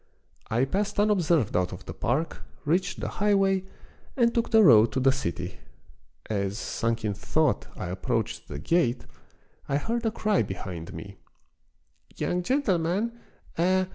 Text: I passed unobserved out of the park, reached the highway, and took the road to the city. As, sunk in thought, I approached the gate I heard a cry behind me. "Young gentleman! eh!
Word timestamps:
I 0.49 0.65
passed 0.65 0.99
unobserved 0.99 1.55
out 1.55 1.71
of 1.71 1.85
the 1.85 1.93
park, 1.93 2.41
reached 2.65 3.01
the 3.01 3.07
highway, 3.07 3.65
and 4.17 4.33
took 4.33 4.49
the 4.49 4.63
road 4.63 4.91
to 4.93 4.99
the 4.99 5.11
city. 5.11 5.59
As, 6.27 6.57
sunk 6.57 7.05
in 7.05 7.13
thought, 7.13 7.67
I 7.77 7.89
approached 7.89 8.47
the 8.47 8.57
gate 8.57 9.05
I 9.69 9.77
heard 9.77 10.03
a 10.03 10.09
cry 10.09 10.41
behind 10.41 10.91
me. 10.91 11.17
"Young 12.15 12.41
gentleman! 12.41 13.11
eh! 13.59 13.85